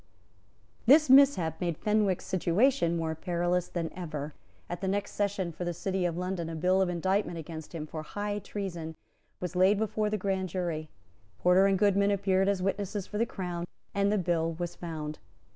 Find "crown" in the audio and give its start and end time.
13.27-13.67